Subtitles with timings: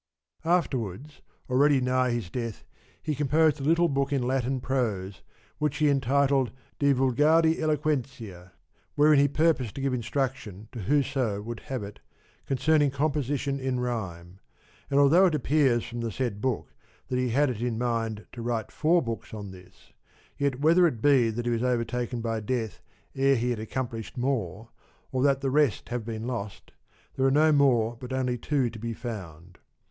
[0.45, 2.63] Afterwards, already nigh his death,
[3.03, 5.21] he composed a little book in Latin prose,
[5.59, 8.49] which he entitled De Fulgari Eloqueniiay
[8.95, 11.99] wherein he purposed to give instruction to whoso would have it,
[12.47, 14.39] concerning composition in rhyme;
[14.89, 16.73] and although it appears from the said book
[17.09, 19.93] that he had it in mind to write four books on this,
[20.35, 22.81] yet whether it be that he was overtaken by death
[23.13, 24.69] ere he had accomplished more,
[25.11, 26.71] or that the rest have been lost,
[27.13, 29.59] there are no more but only two to be found.